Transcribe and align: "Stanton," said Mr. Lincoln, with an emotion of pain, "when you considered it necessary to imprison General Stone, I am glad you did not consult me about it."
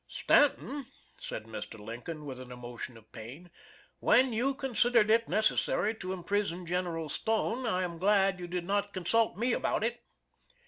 "Stanton," 0.07 0.87
said 1.15 1.43
Mr. 1.43 1.79
Lincoln, 1.79 2.25
with 2.25 2.39
an 2.39 2.51
emotion 2.51 2.97
of 2.97 3.11
pain, 3.11 3.51
"when 3.99 4.33
you 4.33 4.55
considered 4.55 5.11
it 5.11 5.29
necessary 5.29 5.93
to 5.93 6.11
imprison 6.11 6.65
General 6.65 7.07
Stone, 7.07 7.67
I 7.67 7.83
am 7.83 7.99
glad 7.99 8.39
you 8.39 8.47
did 8.47 8.65
not 8.65 8.93
consult 8.93 9.37
me 9.37 9.53
about 9.53 9.83
it." 9.83 10.03